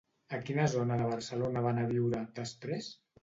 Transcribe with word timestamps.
A 0.35 0.37
quina 0.45 0.63
zona 0.75 0.97
de 1.01 1.09
Barcelona 1.11 1.63
va 1.67 1.73
anar 1.73 1.85
a 1.87 1.91
viure, 1.93 2.25
després? 2.43 2.89